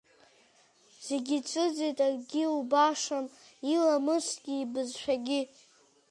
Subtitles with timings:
[1.05, 3.25] Зегь ицәыӡит, акгьы убашам,
[3.73, 5.41] иламысгьы, ибызшәагьы…